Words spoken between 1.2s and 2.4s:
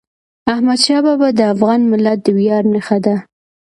د افغان ملت د